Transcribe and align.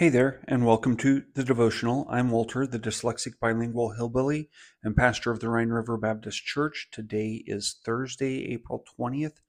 Hey 0.00 0.08
there, 0.08 0.40
and 0.48 0.64
welcome 0.64 0.96
to 0.96 1.24
the 1.34 1.44
devotional. 1.44 2.06
I'm 2.08 2.30
Walter, 2.30 2.66
the 2.66 2.78
dyslexic 2.78 3.38
bilingual 3.38 3.90
hillbilly 3.90 4.48
and 4.82 4.96
pastor 4.96 5.30
of 5.30 5.40
the 5.40 5.50
Rhine 5.50 5.68
River 5.68 5.98
Baptist 5.98 6.42
Church. 6.42 6.88
Today 6.90 7.44
is 7.46 7.76
Thursday, 7.84 8.50
April 8.50 8.82
20th, 8.98 9.40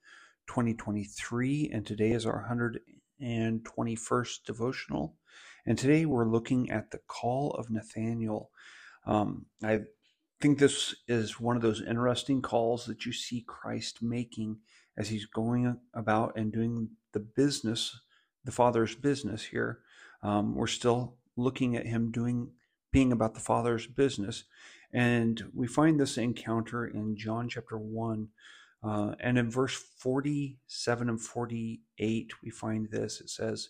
2023, 0.50 1.70
and 1.72 1.88
today 1.88 2.12
is 2.12 2.26
our 2.26 2.45
121st 2.52 4.44
devotional. 4.45 5.16
And 5.66 5.77
today 5.77 6.05
we're 6.05 6.27
looking 6.27 6.70
at 6.70 6.91
the 6.91 6.99
call 7.08 7.52
of 7.52 7.70
Nathanael. 7.70 8.49
Um, 9.05 9.45
I 9.63 9.84
think 10.41 10.59
this 10.59 10.94
is 11.08 11.40
one 11.40 11.55
of 11.55 11.62
those 11.62 11.81
interesting 11.81 12.41
calls 12.41 12.88
that 12.88 13.05
you 13.05 13.13
see 13.13 13.45
Christ 13.48 14.04
making 14.04 14.58
as 14.98 15.08
he's 15.08 15.27
going 15.27 15.77
about 15.94 16.36
and 16.36 16.52
doing 16.52 16.90
the 17.13 17.22
business, 17.22 17.98
the 18.44 18.52
Father's 18.52 18.95
business 18.95 19.45
here. 19.45 19.80
Um, 20.23 20.55
we're 20.55 20.67
still 20.67 21.17
looking 21.35 21.75
at 21.75 21.85
him 21.85 22.11
doing, 22.11 22.52
being 22.91 23.11
about 23.11 23.34
the 23.34 23.39
Father's 23.39 23.88
business. 23.88 24.44
And 24.94 25.44
we 25.53 25.67
find 25.67 25.99
this 25.99 26.17
encounter 26.17 26.85
in 26.85 27.16
John 27.17 27.49
chapter 27.49 27.77
1. 27.77 28.27
Uh, 28.84 29.13
and 29.20 29.38
in 29.38 29.49
verse 29.49 29.75
47 29.99 31.09
and 31.09 31.21
48, 31.21 32.31
we 32.44 32.49
find 32.49 32.89
this. 32.89 33.21
It 33.21 33.30
says, 33.30 33.70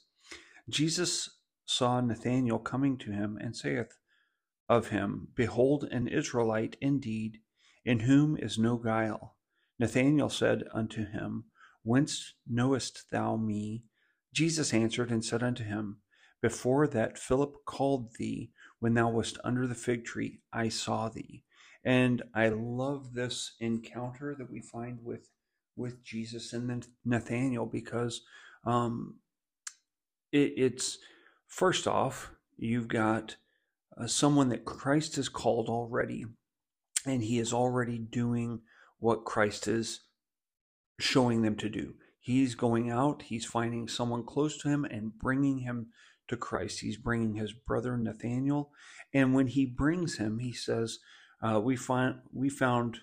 Jesus 0.70 1.30
saw 1.66 2.00
Nathanael 2.02 2.60
coming 2.60 2.98
to 3.00 3.12
him 3.12 3.38
and 3.40 3.56
saith 3.56 3.98
of 4.70 4.88
him, 4.88 5.28
Behold, 5.36 5.84
an 5.92 6.08
Israelite 6.08 6.78
indeed, 6.80 7.40
in 7.84 8.02
whom 8.02 8.38
is 8.38 8.58
no 8.58 8.78
guile. 8.78 9.36
Nathanael 9.80 10.30
said 10.30 10.64
unto 10.74 11.06
him, 11.06 11.46
Whence 11.84 12.36
knowest 12.48 13.10
thou 13.12 13.36
me? 13.36 13.84
Jesus 14.34 14.74
answered 14.74 15.12
and 15.12 15.26
said 15.26 15.44
unto 15.44 15.64
him, 15.64 15.98
before 16.42 16.88
that 16.88 17.18
Philip 17.18 17.66
called 17.66 18.16
thee, 18.18 18.52
when 18.80 18.96
thou 18.96 19.10
wast 19.10 19.38
under 19.44 19.68
the 19.68 19.76
fig 19.76 20.06
tree, 20.06 20.40
I 20.52 20.70
saw 20.70 21.10
thee. 21.10 21.44
And 21.84 22.24
I 22.34 22.50
love 22.50 23.14
this 23.14 23.54
encounter 23.60 24.36
that 24.38 24.52
we 24.52 24.62
find 24.62 25.00
with 25.04 25.30
with 25.78 26.04
Jesus 26.04 26.52
and 26.52 26.70
then 26.70 26.84
Nathanael 27.06 27.66
because 27.66 28.22
um, 28.66 29.16
it, 30.32 30.54
it's 30.58 30.98
first 31.48 31.88
off 31.88 32.32
you've 32.58 32.88
got 32.88 33.38
uh, 33.98 34.08
someone 34.08 34.50
that 34.50 34.66
Christ 34.66 35.16
has 35.16 35.30
called 35.30 35.70
already, 35.70 36.26
and 37.06 37.24
he 37.24 37.40
is 37.40 37.54
already 37.54 37.98
doing 37.98 38.62
what 39.00 39.26
Christ 39.26 39.68
is 39.68 40.02
showing 41.00 41.42
them 41.42 41.56
to 41.58 41.70
do. 41.70 41.96
He's 42.20 42.54
going 42.54 42.92
out, 42.92 43.24
he's 43.24 43.46
finding 43.46 43.88
someone 43.88 44.24
close 44.24 44.58
to 44.60 44.70
him 44.70 44.86
and 44.86 45.18
bringing 45.18 45.60
him 45.60 45.88
to 46.32 46.38
Christ. 46.38 46.80
He's 46.80 46.98
bringing 46.98 47.36
his 47.36 47.54
brother 47.54 47.96
Nathanael, 47.98 48.72
and 49.14 49.34
when 49.34 49.48
he 49.48 49.66
brings 49.66 50.18
him, 50.18 50.40
he 50.40 50.54
says, 50.54 51.00
uh, 51.42 51.62
"We 51.64 51.76
find 51.76 52.16
we 52.34 52.50
found 52.50 53.00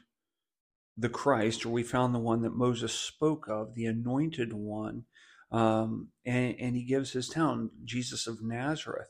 the 0.97 1.09
Christ, 1.09 1.65
or 1.65 1.71
we 1.71 1.83
found 1.83 2.15
the 2.15 2.19
one 2.19 2.43
that 2.43 2.57
Moses 2.57 2.93
spoke 2.93 3.47
of, 3.49 3.75
the 3.75 3.87
anointed 3.87 4.53
one." 4.53 5.05
Um, 5.51 6.09
and, 6.27 6.55
and, 6.61 6.77
he 6.77 6.85
gives 6.85 7.13
his 7.13 7.29
town, 7.29 7.71
Jesus 7.85 8.27
of 8.27 8.43
Nazareth. 8.43 9.09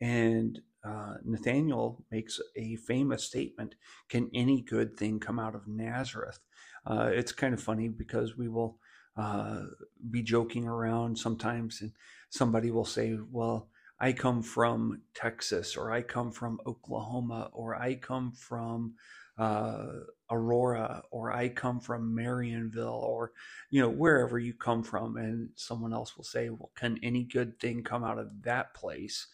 And 0.00 0.60
uh, 0.84 1.14
Nathanael 1.24 2.04
makes 2.10 2.40
a 2.56 2.76
famous 2.76 3.24
statement 3.24 3.74
Can 4.08 4.30
any 4.32 4.62
good 4.62 4.96
thing 4.96 5.18
come 5.18 5.38
out 5.38 5.54
of 5.54 5.66
Nazareth? 5.66 6.38
Uh, 6.86 7.10
it's 7.12 7.32
kind 7.32 7.52
of 7.52 7.62
funny 7.62 7.88
because 7.88 8.36
we 8.36 8.48
will 8.48 8.78
uh, 9.16 9.62
be 10.10 10.22
joking 10.22 10.66
around 10.66 11.18
sometimes, 11.18 11.80
and 11.80 11.92
somebody 12.30 12.70
will 12.70 12.84
say, 12.84 13.16
Well, 13.30 13.68
I 14.00 14.12
come 14.12 14.42
from 14.42 15.02
Texas, 15.14 15.76
or 15.76 15.92
I 15.92 16.02
come 16.02 16.32
from 16.32 16.58
Oklahoma, 16.66 17.50
or 17.52 17.76
I 17.76 17.96
come 17.96 18.32
from 18.32 18.94
uh, 19.36 19.86
Aurora, 20.30 21.02
or 21.10 21.32
I 21.32 21.48
come 21.48 21.80
from 21.80 22.14
Marionville, 22.16 23.02
or 23.02 23.32
you 23.70 23.80
know 23.80 23.90
wherever 23.90 24.38
you 24.38 24.54
come 24.54 24.82
from, 24.82 25.16
and 25.16 25.50
someone 25.56 25.92
else 25.92 26.16
will 26.16 26.24
say, 26.24 26.48
"Well, 26.48 26.70
can 26.76 26.98
any 27.02 27.24
good 27.24 27.60
thing 27.60 27.82
come 27.82 28.04
out 28.04 28.18
of 28.18 28.42
that 28.42 28.74
place?" 28.74 29.26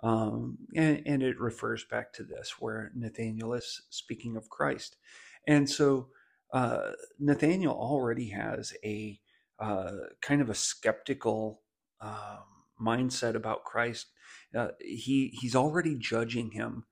Um, 0.00 0.58
and, 0.74 1.02
and, 1.06 1.22
it 1.22 1.40
refers 1.40 1.84
back 1.84 2.12
to 2.14 2.24
this, 2.24 2.56
where 2.58 2.92
Nathanael 2.94 3.54
is 3.54 3.82
speaking 3.88 4.36
of 4.36 4.50
Christ, 4.50 4.96
and 5.46 5.68
so 5.68 6.08
uh, 6.52 6.92
Nathanael 7.18 7.72
already 7.72 8.28
has 8.28 8.74
a 8.84 9.18
uh, 9.58 9.92
kind 10.20 10.40
of 10.40 10.50
a 10.50 10.54
skeptical 10.54 11.60
um, 12.00 12.44
mindset 12.80 13.34
about 13.34 13.64
Christ. 13.64 14.06
Uh, 14.54 14.68
he 14.80 15.36
he's 15.40 15.56
already 15.56 15.96
judging 15.96 16.52
him 16.52 16.84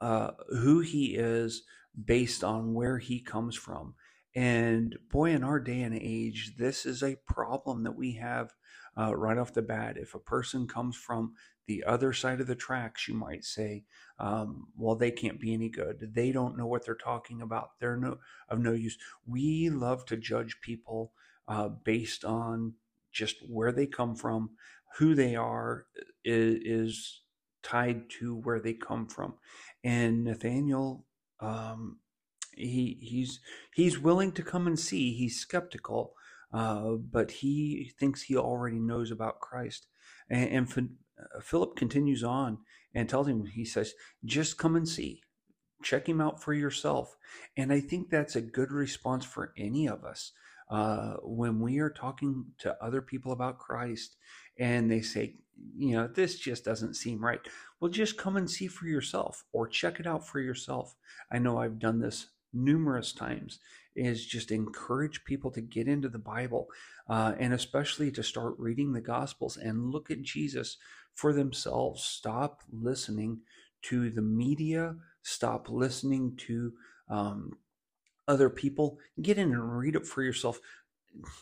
uh, 0.00 0.32
who 0.48 0.80
he 0.80 1.14
is 1.16 1.62
based 2.04 2.42
on 2.42 2.74
where 2.74 2.98
he 2.98 3.20
comes 3.20 3.56
from. 3.56 3.94
And 4.34 4.96
boy, 5.10 5.30
in 5.30 5.44
our 5.44 5.60
day 5.60 5.82
and 5.82 5.94
age, 5.94 6.54
this 6.58 6.86
is 6.86 7.02
a 7.02 7.18
problem 7.26 7.82
that 7.84 7.96
we 7.96 8.14
have 8.14 8.54
uh, 8.98 9.14
right 9.14 9.36
off 9.36 9.52
the 9.52 9.62
bat. 9.62 9.96
If 9.96 10.14
a 10.14 10.18
person 10.18 10.66
comes 10.66 10.96
from 10.96 11.34
the 11.66 11.84
other 11.84 12.12
side 12.12 12.40
of 12.40 12.46
the 12.46 12.54
tracks, 12.54 13.06
you 13.06 13.14
might 13.14 13.44
say, 13.44 13.84
um, 14.18 14.68
well, 14.76 14.96
they 14.96 15.10
can't 15.10 15.40
be 15.40 15.52
any 15.52 15.68
good. 15.68 16.12
They 16.14 16.32
don't 16.32 16.56
know 16.56 16.66
what 16.66 16.84
they're 16.84 16.94
talking 16.94 17.42
about. 17.42 17.78
They're 17.78 17.96
no 17.96 18.18
of 18.48 18.58
no 18.58 18.72
use. 18.72 18.96
We 19.26 19.68
love 19.70 20.04
to 20.06 20.16
judge 20.16 20.60
people 20.62 21.12
uh, 21.48 21.68
based 21.68 22.24
on 22.24 22.74
just 23.12 23.36
where 23.48 23.72
they 23.72 23.86
come 23.86 24.16
from, 24.16 24.50
who 24.98 25.14
they 25.14 25.36
are 25.36 25.86
is, 26.24 26.58
is 26.64 27.20
tied 27.62 28.10
to 28.18 28.34
where 28.36 28.60
they 28.60 28.74
come 28.74 29.06
from. 29.06 29.34
And 29.84 30.24
Nathanael, 30.24 31.04
um, 31.40 31.98
he 32.54 32.98
he's 33.00 33.40
he's 33.74 33.98
willing 33.98 34.32
to 34.32 34.42
come 34.42 34.66
and 34.66 34.78
see. 34.78 35.14
He's 35.14 35.40
skeptical, 35.40 36.14
uh, 36.52 36.92
but 36.92 37.30
he 37.30 37.92
thinks 37.98 38.22
he 38.22 38.36
already 38.36 38.78
knows 38.78 39.10
about 39.10 39.40
Christ. 39.40 39.86
And, 40.28 40.68
and 40.76 40.90
uh, 41.18 41.40
Philip 41.40 41.76
continues 41.76 42.22
on 42.22 42.58
and 42.94 43.08
tells 43.08 43.28
him, 43.28 43.46
he 43.46 43.64
says, 43.64 43.94
just 44.24 44.58
come 44.58 44.76
and 44.76 44.88
see. 44.88 45.22
Check 45.82 46.08
him 46.08 46.20
out 46.20 46.42
for 46.42 46.52
yourself. 46.52 47.16
And 47.56 47.72
I 47.72 47.80
think 47.80 48.10
that's 48.10 48.36
a 48.36 48.42
good 48.42 48.70
response 48.70 49.24
for 49.24 49.52
any 49.56 49.88
of 49.88 50.04
us 50.04 50.32
uh, 50.70 51.14
when 51.22 51.60
we 51.60 51.78
are 51.78 51.90
talking 51.90 52.44
to 52.58 52.76
other 52.82 53.02
people 53.02 53.32
about 53.32 53.58
Christ 53.58 54.16
and 54.58 54.90
they 54.90 55.00
say, 55.00 55.36
you 55.76 55.94
know, 55.94 56.06
this 56.06 56.38
just 56.38 56.64
doesn't 56.64 56.94
seem 56.94 57.24
right. 57.24 57.40
Well, 57.80 57.90
just 57.90 58.18
come 58.18 58.36
and 58.36 58.50
see 58.50 58.66
for 58.66 58.86
yourself 58.86 59.44
or 59.52 59.68
check 59.68 60.00
it 60.00 60.06
out 60.06 60.26
for 60.26 60.40
yourself. 60.40 60.94
I 61.30 61.38
know 61.38 61.58
I've 61.58 61.78
done 61.78 62.00
this 62.00 62.28
numerous 62.52 63.12
times 63.12 63.58
is 63.94 64.24
just 64.24 64.50
encourage 64.50 65.24
people 65.24 65.50
to 65.50 65.60
get 65.60 65.88
into 65.88 66.08
the 66.08 66.18
Bible 66.18 66.68
uh, 67.08 67.34
and 67.38 67.52
especially 67.52 68.10
to 68.12 68.22
start 68.22 68.54
reading 68.58 68.92
the 68.92 69.00
Gospels 69.00 69.56
and 69.56 69.90
look 69.90 70.10
at 70.10 70.22
Jesus 70.22 70.78
for 71.14 71.32
themselves. 71.32 72.02
Stop 72.02 72.62
listening 72.72 73.40
to 73.82 74.10
the 74.10 74.22
media, 74.22 74.96
stop 75.22 75.68
listening 75.68 76.36
to 76.36 76.72
um, 77.08 77.52
other 78.28 78.50
people. 78.50 78.98
Get 79.20 79.38
in 79.38 79.52
and 79.52 79.78
read 79.78 79.96
it 79.96 80.06
for 80.06 80.22
yourself. 80.22 80.60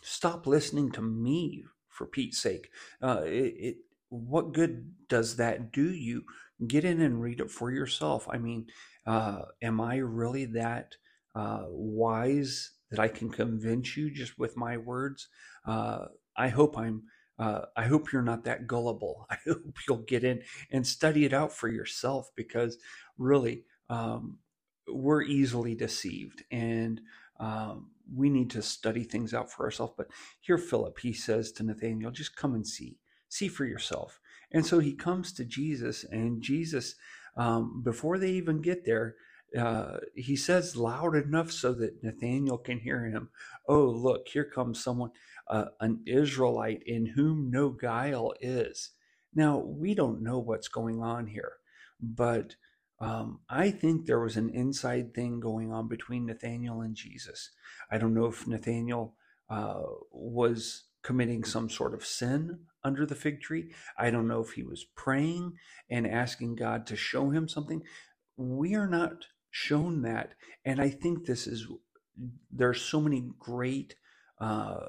Stop 0.02 0.46
listening 0.46 0.90
to 0.92 1.02
me, 1.02 1.64
for 1.88 2.06
Pete's 2.06 2.38
sake. 2.38 2.70
Uh, 3.02 3.22
it, 3.24 3.54
it, 3.58 3.76
what 4.08 4.52
good 4.52 4.92
does 5.08 5.36
that 5.36 5.72
do 5.72 5.92
you? 5.92 6.24
Get 6.66 6.84
in 6.84 7.00
and 7.00 7.22
read 7.22 7.40
it 7.40 7.50
for 7.50 7.70
yourself. 7.70 8.26
I 8.30 8.38
mean, 8.38 8.66
uh, 9.06 9.42
am 9.62 9.80
I 9.80 9.96
really 9.96 10.44
that 10.46 10.96
uh, 11.34 11.64
wise 11.68 12.72
that 12.90 13.00
I 13.00 13.08
can 13.08 13.30
convince 13.30 13.96
you 13.96 14.10
just 14.10 14.38
with 14.38 14.56
my 14.56 14.76
words? 14.76 15.28
Uh, 15.66 16.06
I 16.36 16.48
hope 16.48 16.76
I'm. 16.76 17.04
Uh, 17.38 17.64
I 17.74 17.84
hope 17.84 18.12
you're 18.12 18.20
not 18.20 18.44
that 18.44 18.66
gullible. 18.66 19.26
I 19.30 19.38
hope 19.46 19.78
you'll 19.88 20.04
get 20.04 20.24
in 20.24 20.42
and 20.70 20.86
study 20.86 21.24
it 21.24 21.32
out 21.32 21.52
for 21.52 21.68
yourself 21.68 22.28
because 22.36 22.76
really, 23.16 23.64
um, 23.88 24.38
we're 24.92 25.22
easily 25.22 25.74
deceived 25.74 26.44
and 26.50 27.00
um, 27.38 27.90
we 28.14 28.28
need 28.28 28.50
to 28.50 28.62
study 28.62 29.04
things 29.04 29.32
out 29.34 29.50
for 29.50 29.64
ourselves. 29.64 29.94
But 29.96 30.08
here, 30.40 30.58
Philip, 30.58 30.98
he 31.00 31.12
says 31.12 31.52
to 31.52 31.62
Nathanael, 31.62 32.10
just 32.10 32.36
come 32.36 32.54
and 32.54 32.66
see, 32.66 32.98
see 33.28 33.48
for 33.48 33.64
yourself. 33.64 34.20
And 34.52 34.66
so 34.66 34.78
he 34.80 34.94
comes 34.94 35.32
to 35.34 35.44
Jesus, 35.44 36.04
and 36.04 36.42
Jesus, 36.42 36.96
um, 37.36 37.82
before 37.84 38.18
they 38.18 38.30
even 38.32 38.60
get 38.60 38.84
there, 38.84 39.14
uh, 39.58 39.98
he 40.14 40.36
says 40.36 40.76
loud 40.76 41.14
enough 41.16 41.50
so 41.50 41.72
that 41.74 42.02
Nathanael 42.02 42.58
can 42.58 42.80
hear 42.80 43.04
him. 43.04 43.30
Oh, 43.68 43.84
look, 43.84 44.28
here 44.28 44.44
comes 44.44 44.82
someone, 44.82 45.10
uh, 45.48 45.66
an 45.80 46.02
Israelite 46.06 46.82
in 46.86 47.06
whom 47.06 47.50
no 47.50 47.70
guile 47.70 48.34
is. 48.40 48.90
Now, 49.34 49.58
we 49.58 49.94
don't 49.94 50.22
know 50.22 50.38
what's 50.38 50.68
going 50.68 51.00
on 51.02 51.28
here, 51.28 51.52
but 52.00 52.56
um, 53.00 53.40
I 53.48 53.70
think 53.70 54.06
there 54.06 54.20
was 54.20 54.36
an 54.36 54.50
inside 54.50 55.14
thing 55.14 55.40
going 55.40 55.72
on 55.72 55.88
between 55.88 56.26
Nathanael 56.26 56.82
and 56.82 56.94
Jesus. 56.94 57.50
I 57.90 57.98
don't 57.98 58.14
know 58.14 58.26
if 58.26 58.46
Nathanael 58.46 59.14
uh, 59.48 59.82
was 60.12 60.84
committing 61.02 61.44
some 61.44 61.70
sort 61.70 61.94
of 61.94 62.04
sin 62.04 62.60
under 62.84 63.06
the 63.06 63.14
fig 63.14 63.40
tree. 63.40 63.72
I 63.98 64.10
don't 64.10 64.28
know 64.28 64.40
if 64.40 64.52
he 64.52 64.62
was 64.62 64.84
praying 64.96 65.54
and 65.88 66.06
asking 66.06 66.56
God 66.56 66.86
to 66.88 66.96
show 66.96 67.30
him 67.30 67.48
something. 67.48 67.82
We 68.36 68.74
are 68.74 68.86
not 68.86 69.26
shown 69.50 70.02
that. 70.02 70.34
And 70.64 70.80
I 70.80 70.90
think 70.90 71.24
this 71.24 71.46
is, 71.46 71.66
there's 72.50 72.82
so 72.82 73.00
many 73.00 73.30
great, 73.38 73.94
uh, 74.38 74.86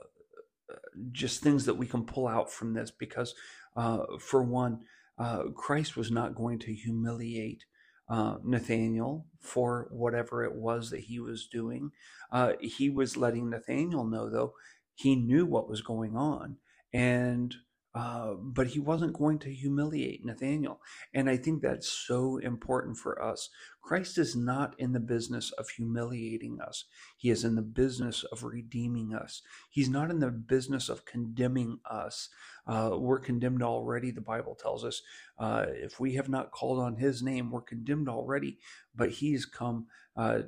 just 1.12 1.42
things 1.42 1.66
that 1.66 1.75
we 1.75 1.88
can 1.88 2.06
pull 2.06 2.28
out 2.28 2.52
from 2.52 2.74
this 2.74 2.92
because, 2.92 3.34
uh, 3.75 4.00
for 4.19 4.44
one, 4.44 4.81
uh, 5.18 5.44
Christ 5.56 5.96
was 5.96 6.12
not 6.12 6.36
going 6.36 6.60
to 6.60 6.74
humiliate 6.74 7.63
uh, 8.12 8.36
Nathanael 8.44 9.25
for 9.40 9.88
whatever 9.90 10.44
it 10.44 10.54
was 10.54 10.90
that 10.90 11.00
he 11.00 11.19
was 11.19 11.48
doing. 11.48 11.92
Uh, 12.30 12.54
he 12.60 12.90
was 12.90 13.16
letting 13.16 13.50
Nathanael 13.50 14.04
know, 14.04 14.30
though, 14.30 14.54
he 14.94 15.16
knew 15.16 15.46
what 15.46 15.69
was 15.69 15.81
going 15.81 16.18
on. 16.18 16.58
And 16.92 17.56
uh, 17.93 18.33
but 18.39 18.67
he 18.67 18.79
wasn't 18.79 19.17
going 19.17 19.38
to 19.39 19.53
humiliate 19.53 20.23
Nathanael. 20.23 20.79
And 21.13 21.29
I 21.29 21.38
think 21.38 21.61
that's 21.61 21.91
so 21.91 22.38
important 22.38 22.97
for 22.97 23.21
us. 23.21 23.49
Christ 23.81 24.17
is 24.17 24.35
not 24.35 24.75
in 24.77 24.93
the 24.93 24.99
business 24.99 25.51
of 25.51 25.69
humiliating 25.69 26.59
us, 26.61 26.85
he 27.17 27.29
is 27.29 27.43
in 27.43 27.55
the 27.55 27.61
business 27.61 28.23
of 28.31 28.43
redeeming 28.43 29.13
us. 29.13 29.41
He's 29.69 29.89
not 29.89 30.09
in 30.09 30.19
the 30.19 30.31
business 30.31 30.89
of 30.89 31.05
condemning 31.05 31.79
us. 31.89 32.29
Uh, 32.65 32.91
we're 32.93 33.19
condemned 33.19 33.63
already, 33.63 34.11
the 34.11 34.21
Bible 34.21 34.55
tells 34.55 34.85
us. 34.85 35.01
Uh, 35.38 35.65
if 35.67 35.99
we 35.99 36.13
have 36.13 36.29
not 36.29 36.51
called 36.51 36.79
on 36.79 36.95
his 36.95 37.21
name, 37.21 37.51
we're 37.51 37.61
condemned 37.61 38.07
already. 38.07 38.59
But 38.95 39.09
he's 39.11 39.45
come 39.45 39.88
uh, 40.15 40.41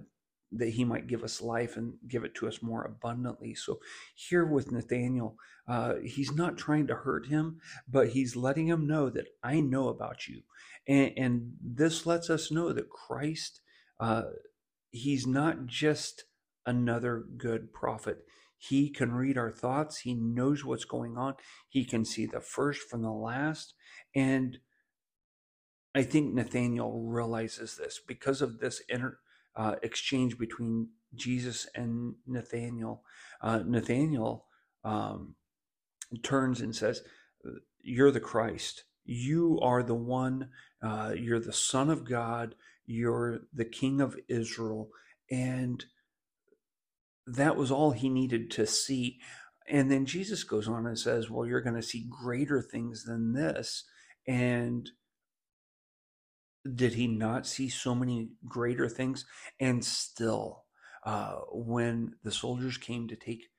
that 0.58 0.70
he 0.70 0.84
might 0.84 1.08
give 1.08 1.24
us 1.24 1.42
life 1.42 1.76
and 1.78 1.94
give 2.08 2.24
it 2.24 2.36
to 2.36 2.48
us 2.48 2.62
more 2.62 2.84
abundantly. 2.84 3.56
So, 3.56 3.80
here 4.16 4.46
with 4.46 4.72
Nathanael, 4.72 5.36
uh, 5.68 5.96
he's 6.04 6.32
not 6.32 6.58
trying 6.58 6.88
to 6.88 6.96
hurt 6.96 7.28
him, 7.28 7.60
but 7.88 8.10
he's 8.10 8.36
letting 8.36 8.68
him 8.68 8.88
know 8.88 9.10
that 9.10 9.28
I 9.44 9.60
know 9.60 9.88
about 9.88 10.28
you. 10.28 10.42
And, 10.88 11.12
and 11.18 11.52
this 11.62 12.06
lets 12.06 12.30
us 12.30 12.52
know 12.52 12.74
that 12.74 12.90
Christ, 12.90 13.62
uh, 14.00 14.24
he's 14.92 15.26
not 15.26 15.66
just 15.66 16.26
another 16.66 17.24
good 17.38 17.74
prophet. 17.74 18.20
He 18.58 18.90
can 18.90 19.12
read 19.12 19.38
our 19.38 19.52
thoughts, 19.52 20.00
he 20.00 20.14
knows 20.14 20.64
what's 20.64 20.86
going 20.86 21.18
on, 21.18 21.36
he 21.68 21.84
can 21.84 22.06
see 22.06 22.26
the 22.26 22.40
first 22.40 22.82
from 22.82 23.02
the 23.02 23.12
last. 23.12 23.74
And 24.16 24.60
I 25.96 26.04
think 26.04 26.34
Nathanael 26.34 27.04
realizes 27.06 27.76
this 27.76 28.00
because 28.06 28.42
of 28.42 28.60
this 28.60 28.82
inner 28.90 29.20
uh, 29.56 29.76
exchange 29.82 30.38
between 30.38 30.90
Jesus 31.16 31.68
and 31.76 32.16
Nathanael. 32.26 33.04
Uh, 33.42 33.60
Nathanael 33.66 34.46
um, 34.84 35.36
turns 36.24 36.62
and 36.62 36.76
says, 36.76 37.02
You're 37.82 38.12
the 38.12 38.20
Christ. 38.20 38.84
You 39.06 39.60
are 39.62 39.84
the 39.84 39.96
one, 39.96 40.50
uh, 40.82 41.14
you're 41.18 41.40
the 41.40 41.54
Son 41.54 41.90
of 41.90 42.08
God, 42.08 42.56
you're 42.86 43.42
the 43.54 43.66
King 43.66 44.00
of 44.00 44.16
Israel. 44.30 44.90
And 45.30 45.84
that 47.28 47.56
was 47.56 47.72
all 47.72 47.92
he 47.92 48.10
needed 48.10 48.50
to 48.52 48.66
see. 48.66 49.20
And 49.68 49.92
then 49.92 50.06
Jesus 50.06 50.44
goes 50.44 50.68
on 50.68 50.86
and 50.86 50.98
says, 50.98 51.30
Well, 51.30 51.46
you're 51.46 51.62
going 51.62 51.76
to 51.76 51.82
see 51.82 52.08
greater 52.10 52.62
things 52.62 53.04
than 53.06 53.34
this. 53.34 53.86
And 54.28 54.90
did 56.76 56.94
he 56.94 57.08
not 57.08 57.46
see 57.46 57.70
so 57.70 57.94
many 57.94 58.30
greater 58.48 58.88
things? 58.88 59.26
And 59.60 59.84
still, 59.84 60.64
uh, 61.06 61.36
when 61.52 62.16
the 62.24 62.32
soldiers 62.32 62.78
came 62.78 63.08
to 63.08 63.16
take 63.16 63.50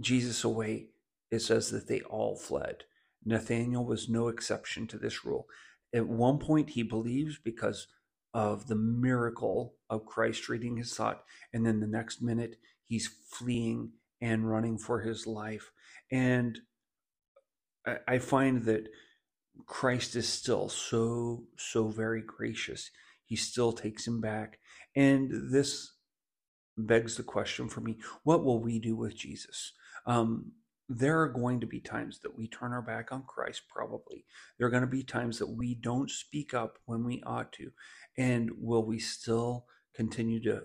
Jesus 0.00 0.44
away, 0.44 0.88
it 1.30 1.40
says 1.40 1.70
that 1.70 1.88
they 1.88 2.00
all 2.02 2.36
fled. 2.36 2.84
Nathanael 3.24 3.84
was 3.84 4.08
no 4.08 4.28
exception 4.28 4.86
to 4.88 4.98
this 4.98 5.24
rule. 5.24 5.46
At 5.94 6.08
one 6.08 6.38
point, 6.38 6.70
he 6.70 6.82
believes 6.82 7.38
because 7.38 7.86
of 8.34 8.66
the 8.66 8.76
miracle 8.76 9.74
of 9.90 10.06
Christ 10.06 10.48
reading 10.48 10.76
his 10.76 10.94
thought. 10.94 11.22
And 11.52 11.64
then 11.64 11.80
the 11.80 11.86
next 11.86 12.22
minute, 12.22 12.56
he's 12.86 13.08
fleeing 13.30 13.92
and 14.20 14.50
running 14.50 14.78
for 14.78 15.00
his 15.00 15.26
life. 15.26 15.70
And 16.10 16.58
I, 17.86 17.98
I 18.08 18.18
find 18.18 18.64
that 18.64 18.88
Christ 19.66 20.16
is 20.16 20.28
still 20.28 20.68
so, 20.68 21.44
so 21.56 21.88
very 21.88 22.22
gracious. 22.22 22.90
He 23.24 23.36
still 23.36 23.72
takes 23.72 24.06
him 24.06 24.20
back. 24.20 24.58
And 24.94 25.52
this 25.52 25.92
begs 26.76 27.16
the 27.16 27.22
question 27.22 27.68
for 27.68 27.80
me 27.80 27.98
what 28.24 28.44
will 28.44 28.60
we 28.60 28.78
do 28.78 28.96
with 28.96 29.16
Jesus? 29.16 29.72
Um, 30.06 30.52
there 30.88 31.20
are 31.20 31.28
going 31.28 31.60
to 31.60 31.66
be 31.66 31.80
times 31.80 32.18
that 32.20 32.36
we 32.36 32.48
turn 32.48 32.72
our 32.72 32.82
back 32.82 33.12
on 33.12 33.22
Christ, 33.26 33.62
probably. 33.68 34.26
There 34.58 34.66
are 34.66 34.70
going 34.70 34.82
to 34.82 34.86
be 34.86 35.02
times 35.02 35.38
that 35.38 35.48
we 35.48 35.74
don't 35.74 36.10
speak 36.10 36.52
up 36.52 36.78
when 36.84 37.04
we 37.04 37.22
ought 37.24 37.52
to. 37.52 37.70
And 38.18 38.50
will 38.58 38.84
we 38.84 38.98
still 38.98 39.66
continue 39.94 40.42
to, 40.42 40.62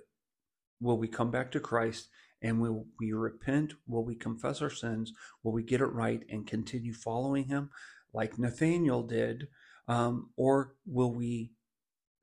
will 0.82 0.98
we 0.98 1.08
come 1.08 1.32
back 1.32 1.52
to 1.52 1.60
Christ 1.60 2.10
and 2.42 2.60
will 2.60 2.86
we 3.00 3.14
repent? 3.14 3.74
Will 3.88 4.04
we 4.04 4.16
confess 4.16 4.62
our 4.62 4.70
sins? 4.70 5.14
Will 5.44 5.54
we 5.54 5.64
get 5.64 5.82
it 5.82 5.86
right 5.86 6.24
and 6.30 6.46
continue 6.46 6.94
following 6.94 7.46
Him? 7.46 7.70
Like 8.18 8.40
Nathanael 8.40 9.04
did, 9.04 9.48
um, 9.88 10.32
or 10.36 10.74
will 10.88 11.14
we 11.14 11.52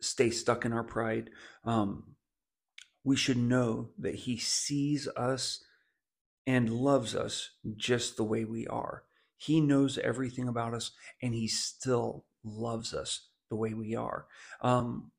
stay 0.00 0.28
stuck 0.28 0.64
in 0.64 0.72
our 0.72 0.82
pride? 0.82 1.30
Um, 1.64 2.16
we 3.04 3.14
should 3.14 3.36
know 3.36 3.90
that 3.96 4.16
He 4.16 4.36
sees 4.36 5.06
us 5.16 5.62
and 6.48 6.68
loves 6.68 7.14
us 7.14 7.50
just 7.76 8.16
the 8.16 8.24
way 8.24 8.44
we 8.44 8.66
are. 8.66 9.04
He 9.36 9.60
knows 9.60 9.96
everything 9.98 10.48
about 10.48 10.74
us, 10.74 10.90
and 11.22 11.32
He 11.32 11.46
still 11.46 12.24
loves 12.42 12.92
us 12.92 13.28
the 13.48 13.56
way 13.56 13.72
we 13.72 13.94
are. 13.94 14.26
Um, 14.62 15.12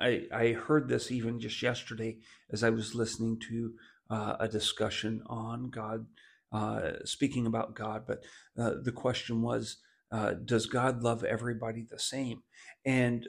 I, 0.00 0.26
I 0.34 0.48
heard 0.48 0.88
this 0.88 1.12
even 1.12 1.38
just 1.38 1.62
yesterday 1.62 2.16
as 2.50 2.64
I 2.64 2.70
was 2.70 2.96
listening 2.96 3.38
to 3.50 3.74
uh, 4.10 4.34
a 4.40 4.48
discussion 4.48 5.22
on 5.26 5.70
God 5.70 6.06
uh, 6.52 6.92
speaking 7.04 7.46
about 7.46 7.74
God, 7.74 8.04
but 8.06 8.24
uh, 8.58 8.74
the 8.82 8.92
question 8.92 9.42
was, 9.42 9.78
uh, 10.10 10.32
does 10.32 10.66
God 10.66 11.02
love 11.02 11.24
everybody 11.24 11.82
the 11.82 11.98
same? 11.98 12.42
And 12.84 13.28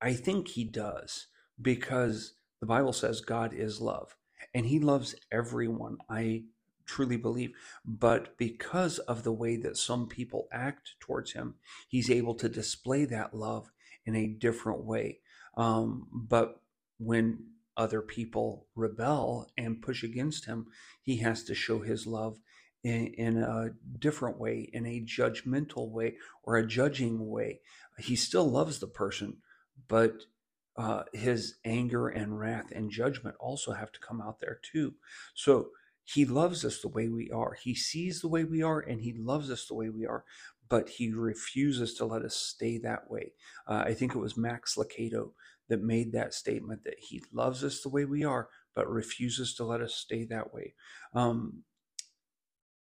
I 0.00 0.14
think 0.14 0.48
he 0.48 0.64
does 0.64 1.26
because 1.60 2.34
the 2.60 2.66
Bible 2.66 2.92
says 2.92 3.20
God 3.20 3.52
is 3.52 3.80
love 3.80 4.16
and 4.54 4.66
he 4.66 4.78
loves 4.78 5.14
everyone. 5.32 5.98
I 6.08 6.44
truly 6.86 7.16
believe. 7.16 7.52
But 7.84 8.36
because 8.36 8.98
of 9.00 9.22
the 9.22 9.32
way 9.32 9.56
that 9.56 9.76
some 9.76 10.08
people 10.08 10.48
act 10.52 10.94
towards 11.00 11.32
him, 11.32 11.54
he's 11.88 12.10
able 12.10 12.34
to 12.36 12.48
display 12.48 13.04
that 13.06 13.34
love 13.34 13.70
in 14.06 14.16
a 14.16 14.26
different 14.26 14.84
way. 14.84 15.20
Um, 15.56 16.08
but 16.12 16.60
when 16.98 17.44
other 17.80 18.02
people 18.02 18.66
rebel 18.76 19.50
and 19.56 19.80
push 19.80 20.04
against 20.04 20.44
him, 20.44 20.66
he 21.02 21.16
has 21.16 21.42
to 21.44 21.54
show 21.54 21.80
his 21.80 22.06
love 22.06 22.38
in, 22.84 23.06
in, 23.14 23.38
a 23.38 23.70
different 23.98 24.38
way, 24.38 24.68
in 24.74 24.84
a 24.84 25.00
judgmental 25.00 25.90
way 25.90 26.16
or 26.42 26.56
a 26.56 26.66
judging 26.66 27.26
way. 27.26 27.60
He 27.98 28.16
still 28.16 28.48
loves 28.48 28.80
the 28.80 28.86
person, 28.86 29.38
but 29.88 30.12
uh, 30.76 31.04
his 31.14 31.56
anger 31.64 32.08
and 32.08 32.38
wrath 32.38 32.70
and 32.70 32.90
judgment 32.90 33.36
also 33.40 33.72
have 33.72 33.92
to 33.92 34.00
come 34.00 34.20
out 34.20 34.40
there 34.40 34.60
too. 34.62 34.94
So 35.34 35.70
he 36.04 36.26
loves 36.26 36.64
us 36.64 36.80
the 36.80 36.88
way 36.88 37.08
we 37.08 37.30
are. 37.30 37.54
He 37.54 37.74
sees 37.74 38.20
the 38.20 38.28
way 38.28 38.44
we 38.44 38.62
are 38.62 38.80
and 38.80 39.00
he 39.00 39.14
loves 39.14 39.50
us 39.50 39.66
the 39.66 39.74
way 39.74 39.88
we 39.88 40.04
are, 40.06 40.24
but 40.70 40.88
he 40.88 41.12
refuses 41.12 41.94
to 41.94 42.06
let 42.06 42.22
us 42.22 42.36
stay 42.36 42.78
that 42.78 43.10
way. 43.10 43.32
Uh, 43.66 43.82
I 43.86 43.92
think 43.92 44.14
it 44.14 44.20
was 44.20 44.36
Max 44.36 44.76
Lucado 44.76 45.32
that 45.68 45.82
made 45.82 46.12
that 46.12 46.32
statement 46.32 46.84
that 46.84 46.98
he 46.98 47.22
loves 47.32 47.62
us 47.62 47.82
the 47.82 47.88
way 47.90 48.04
we 48.04 48.24
are, 48.24 48.48
but 48.74 48.88
refuses 48.88 49.54
to 49.56 49.64
let 49.64 49.80
us 49.80 49.94
stay 49.94 50.24
that 50.24 50.54
way. 50.54 50.74
Um, 51.12 51.64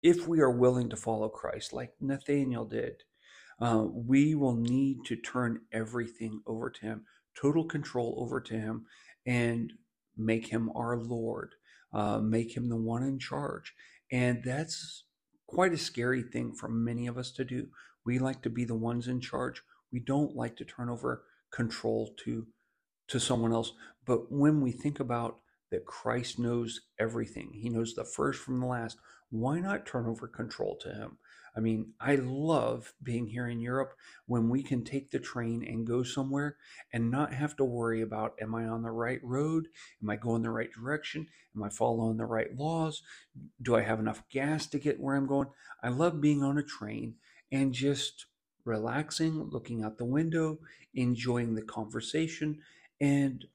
if 0.03 0.27
we 0.27 0.41
are 0.41 0.51
willing 0.51 0.89
to 0.91 0.97
follow 0.97 1.29
Christ, 1.29 1.73
like 1.73 1.93
Nathanael 2.01 2.65
did, 2.65 3.03
uh, 3.61 3.85
we 3.91 4.35
will 4.35 4.57
need 4.57 4.99
to 5.07 5.17
turn 5.17 5.61
everything 5.73 6.41
over 6.47 6.71
to 6.71 6.81
Him, 6.81 7.05
total 7.41 7.65
control 7.65 8.17
over 8.19 8.41
to 8.41 8.55
Him, 8.55 8.87
and 9.27 9.73
make 10.17 10.49
Him 10.49 10.71
our 10.75 10.99
Lord, 10.99 11.55
uh, 11.93 12.21
make 12.21 12.57
Him 12.57 12.69
the 12.69 12.77
one 12.77 13.03
in 13.03 13.19
charge. 13.19 13.75
And 14.13 14.43
that's 14.45 15.06
quite 15.47 15.73
a 15.73 15.79
scary 15.79 16.23
thing 16.23 16.53
for 16.53 16.69
many 16.69 17.07
of 17.07 17.19
us 17.19 17.31
to 17.33 17.45
do. 17.45 17.69
We 18.05 18.19
like 18.19 18.43
to 18.43 18.51
be 18.51 18.65
the 18.65 18.75
ones 18.75 19.09
in 19.09 19.21
charge. 19.21 19.63
We 19.93 20.01
don't 20.01 20.37
like 20.37 20.57
to 20.57 20.65
turn 20.65 20.89
over 20.89 21.25
control 21.53 22.15
to 22.25 22.47
to 23.09 23.21
someone 23.21 23.53
else. 23.53 23.73
But 24.05 24.33
when 24.33 24.61
we 24.61 24.73
think 24.73 24.99
about 24.99 25.39
that 25.71 25.85
Christ 25.85 26.39
knows 26.39 26.81
everything. 26.99 27.51
He 27.53 27.69
knows 27.69 27.95
the 27.95 28.05
first 28.05 28.43
from 28.43 28.61
the 28.61 28.67
last. 28.67 28.99
Why 29.31 29.61
not 29.61 29.87
turn 29.87 30.07
over 30.07 30.29
control 30.29 30.77
to 30.83 30.91
him? 30.91 31.19
I 31.57 31.61
mean, 31.61 31.95
I 31.99 32.17
love 32.17 32.93
being 33.03 33.27
here 33.27 33.49
in 33.49 33.61
Europe 33.61 33.95
when 34.27 34.51
we 34.51 34.63
can 34.63 34.85
take 34.85 35.11
the 35.11 35.19
train 35.19 35.65
and 35.67 35.87
go 35.87 36.03
somewhere 36.03 36.57
and 36.93 37.11
not 37.11 37.33
have 37.33 37.57
to 37.57 37.65
worry 37.65 38.03
about 38.03 38.35
am 38.41 38.55
I 38.55 38.67
on 38.67 38.83
the 38.83 38.91
right 38.91 39.21
road? 39.23 39.69
Am 40.03 40.11
I 40.11 40.17
going 40.17 40.43
the 40.43 40.51
right 40.51 40.71
direction? 40.71 41.29
Am 41.57 41.63
I 41.63 41.71
following 41.71 42.19
the 42.19 42.27
right 42.27 42.55
laws? 42.55 43.03
Do 43.63 43.75
I 43.75 43.83
have 43.83 43.99
enough 43.99 44.23
gas 44.31 44.67
to 44.67 44.79
get 44.79 45.01
where 45.01 45.17
I'm 45.17 45.27
going? 45.27 45.49
I 45.83 45.89
love 45.89 46.21
being 46.21 46.43
on 46.43 46.59
a 46.59 46.63
train 46.63 47.15
and 47.51 47.73
just 47.73 48.27
relaxing, 48.67 49.49
looking 49.51 49.83
out 49.83 49.97
the 49.97 50.05
window, 50.05 50.59
enjoying 50.95 51.55
the 51.55 51.63
conversation. 51.63 52.59
And 53.01 53.47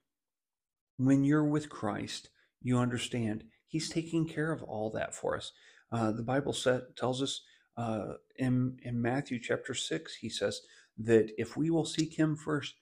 when 0.98 1.24
you're 1.24 1.46
with 1.46 1.70
Christ, 1.70 2.30
you 2.64 2.80
understand 2.80 3.44
He's 3.68 3.90
taking 3.90 4.28
care 4.28 4.52
of 4.52 4.64
all 4.64 4.90
that 4.92 5.16
for 5.16 5.38
us. 5.38 5.54
Uh, 5.92 6.12
the 6.12 6.24
Bible 6.24 6.52
set, 6.52 6.96
tells 6.98 7.22
us 7.22 7.42
uh, 7.78 8.14
in, 8.38 8.78
in 8.84 9.02
Matthew 9.02 9.40
chapter 9.42 9.74
6, 9.74 10.16
he 10.16 10.30
says 10.30 10.62
that 10.98 11.32
if 11.38 11.58
we 11.58 11.70
will 11.70 11.86
seek 11.86 12.18
him 12.20 12.36
first, 12.36 12.76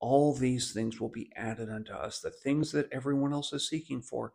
all 0.00 0.34
these 0.34 0.72
things 0.72 1.00
will 1.00 1.10
be 1.10 1.30
added 1.36 1.70
unto 1.70 1.92
us. 1.92 2.20
The 2.20 2.30
things 2.30 2.72
that 2.72 2.88
everyone 2.92 3.32
else 3.32 3.52
is 3.52 3.68
seeking 3.68 4.02
for, 4.02 4.32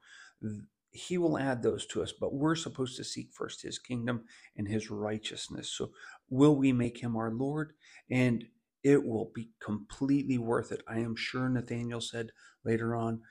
he 0.92 1.18
will 1.18 1.38
add 1.38 1.62
those 1.62 1.86
to 1.88 2.02
us. 2.02 2.14
But 2.14 2.34
we're 2.34 2.56
supposed 2.56 2.98
to 2.98 3.04
seek 3.04 3.30
first 3.34 3.62
his 3.64 3.80
kingdom 3.80 4.24
and 4.58 4.68
his 4.68 4.90
righteousness. 4.90 5.70
So, 5.72 5.92
will 6.30 6.56
we 6.56 6.72
make 6.74 7.00
him 7.00 7.16
our 7.18 7.32
Lord? 7.32 7.74
And 8.10 8.46
it 8.84 9.06
will 9.06 9.32
be 9.36 9.52
completely 9.62 10.38
worth 10.38 10.72
it. 10.72 10.82
I 10.88 11.00
am 11.00 11.16
sure 11.16 11.50
Nathanael 11.50 12.02
said 12.02 12.32
later 12.66 12.96
on, 12.96 13.22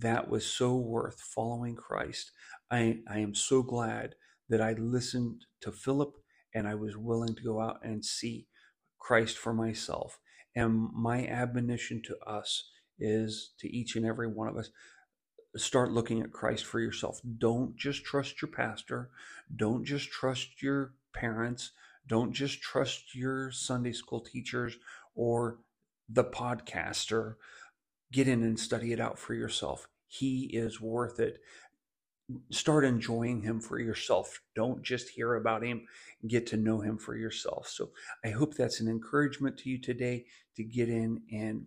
that 0.00 0.28
was 0.28 0.46
so 0.46 0.76
worth 0.76 1.20
following 1.20 1.76
Christ. 1.76 2.32
I, 2.70 3.00
I 3.08 3.18
am 3.20 3.34
so 3.34 3.62
glad 3.62 4.16
that 4.48 4.60
I 4.60 4.72
listened 4.74 5.46
to 5.62 5.72
Philip 5.72 6.14
and 6.54 6.68
I 6.68 6.74
was 6.74 6.96
willing 6.96 7.34
to 7.34 7.42
go 7.42 7.60
out 7.60 7.80
and 7.82 8.04
see 8.04 8.46
Christ 8.98 9.36
for 9.36 9.52
myself. 9.52 10.18
And 10.56 10.88
my 10.94 11.26
admonition 11.26 12.00
to 12.06 12.16
us 12.26 12.70
is 12.98 13.52
to 13.58 13.68
each 13.68 13.96
and 13.96 14.06
every 14.06 14.28
one 14.28 14.48
of 14.48 14.56
us 14.56 14.70
start 15.56 15.92
looking 15.92 16.20
at 16.20 16.32
Christ 16.32 16.64
for 16.64 16.80
yourself. 16.80 17.20
Don't 17.38 17.76
just 17.76 18.04
trust 18.04 18.40
your 18.40 18.50
pastor, 18.50 19.10
don't 19.54 19.84
just 19.84 20.10
trust 20.10 20.62
your 20.62 20.94
parents, 21.12 21.72
don't 22.06 22.32
just 22.32 22.60
trust 22.60 23.14
your 23.14 23.50
Sunday 23.50 23.92
school 23.92 24.20
teachers 24.20 24.76
or 25.14 25.58
the 26.08 26.24
podcaster. 26.24 27.34
Get 28.12 28.28
in 28.28 28.42
and 28.42 28.58
study 28.58 28.92
it 28.92 29.00
out 29.00 29.18
for 29.18 29.34
yourself. 29.34 29.88
He 30.06 30.50
is 30.52 30.80
worth 30.80 31.18
it 31.18 31.38
start 32.50 32.84
enjoying 32.84 33.42
him 33.42 33.60
for 33.60 33.78
yourself. 33.78 34.40
Don't 34.54 34.82
just 34.82 35.10
hear 35.10 35.34
about 35.34 35.64
him, 35.64 35.86
get 36.26 36.46
to 36.48 36.56
know 36.56 36.80
him 36.80 36.98
for 36.98 37.16
yourself. 37.16 37.68
So 37.68 37.90
I 38.24 38.30
hope 38.30 38.54
that's 38.54 38.80
an 38.80 38.88
encouragement 38.88 39.58
to 39.58 39.70
you 39.70 39.78
today 39.78 40.26
to 40.56 40.64
get 40.64 40.88
in 40.88 41.22
and 41.30 41.66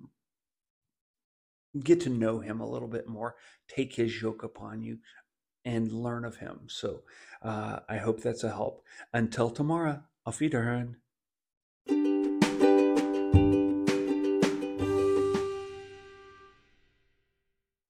get 1.84 2.02
to 2.02 2.10
know 2.10 2.40
him 2.40 2.60
a 2.60 2.70
little 2.70 2.88
bit 2.88 3.08
more, 3.08 3.36
take 3.68 3.96
his 3.96 4.22
yoke 4.22 4.44
upon 4.44 4.82
you, 4.82 4.98
and 5.64 5.92
learn 5.92 6.26
of 6.26 6.38
him. 6.38 6.62
So 6.68 7.02
uh, 7.44 7.80
I 7.88 7.98
hope 7.98 8.22
that's 8.22 8.44
a 8.44 8.50
help. 8.50 8.84
Until 9.14 9.50
tomorrow, 9.50 10.02
auf 10.26 10.40
Wiederhören. 10.40 10.96